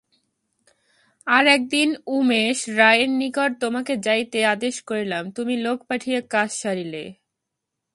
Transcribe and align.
আর-একদিন 1.27 1.89
উমেশ 2.07 2.57
রায়ের 2.77 3.11
নিকট 3.11 3.51
তোমাকে 3.59 3.93
যাইতে 3.97 4.39
আদেশ 4.45 4.75
করিলাম, 4.81 5.23
তুমি 5.31 5.53
লোক 5.57 5.77
পাঠাইয়া 5.87 6.21
কাজ 6.29 6.49
সারিলে। 6.61 7.03